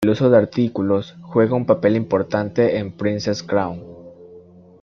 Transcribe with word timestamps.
El 0.03 0.09
uso 0.09 0.31
de 0.31 0.37
artículos 0.39 1.15
juega 1.21 1.53
un 1.55 1.67
papel 1.67 1.95
importante 1.95 2.79
en 2.79 2.91
Princess 2.91 3.43
Crown. 3.43 3.83